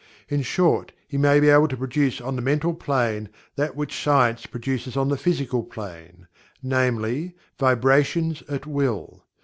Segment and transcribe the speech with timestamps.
[0.29, 4.47] In short, he may be able to produce on the Mental Plane that which science
[4.47, 6.25] produces on the Physical Plane
[6.63, 9.23] namely, "Vibrations at Will."